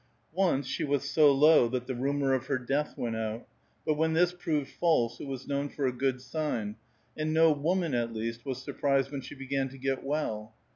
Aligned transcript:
Once 0.33 0.65
she 0.65 0.83
was 0.83 1.07
so 1.07 1.31
low 1.31 1.67
that 1.69 1.85
the 1.85 1.93
rumor 1.93 2.33
of 2.33 2.47
her 2.47 2.57
death 2.57 2.97
went 2.97 3.15
out; 3.15 3.47
but 3.85 3.93
when 3.93 4.13
this 4.13 4.33
proved 4.33 4.67
false 4.67 5.19
it 5.19 5.27
was 5.27 5.47
known 5.47 5.69
for 5.69 5.85
a 5.85 5.91
good 5.93 6.19
sign, 6.19 6.75
and 7.15 7.31
no 7.31 7.51
woman, 7.51 7.93
at 7.93 8.11
least, 8.11 8.43
was 8.43 8.57
surprised 8.59 9.11
when 9.11 9.21
she 9.21 9.35
began 9.35 9.69
to 9.69 9.77
get 9.77 10.03
well. 10.03 10.55